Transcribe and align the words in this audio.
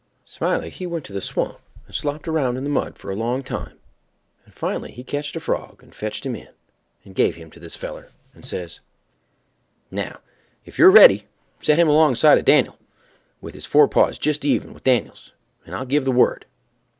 Smiley 0.25 0.71
he 0.71 0.87
went 0.87 1.05
to 1.05 1.13
the 1.13 1.21
swamp 1.21 1.59
and 1.85 1.93
slopped 1.93 2.27
around 2.27 2.57
in 2.57 2.63
the 2.63 2.71
mud 2.71 2.97
for 2.97 3.11
a 3.11 3.15
long 3.15 3.43
time, 3.43 3.77
and 4.45 4.51
finally 4.51 4.89
he 4.91 5.03
ketched 5.03 5.35
a 5.35 5.39
frog, 5.39 5.83
and 5.83 5.93
fetched 5.93 6.25
him 6.25 6.35
in, 6.35 6.47
and 7.05 7.13
give 7.13 7.35
him 7.35 7.51
to 7.51 7.59
this 7.59 7.75
feller, 7.75 8.09
and 8.33 8.43
says: 8.43 8.79
"Now, 9.91 10.21
if 10.65 10.79
you're 10.79 10.89
ready, 10.89 11.27
set 11.59 11.77
him 11.77 11.87
alongside 11.87 12.39
of 12.39 12.45
Dan'l, 12.45 12.79
with 13.41 13.53
his 13.53 13.67
forepaws 13.67 14.17
just 14.17 14.43
even 14.43 14.73
with 14.73 14.83
Dan'l's, 14.85 15.33
and 15.67 15.75
I'll 15.75 15.85
give 15.85 16.05
the 16.05 16.11
word." 16.11 16.47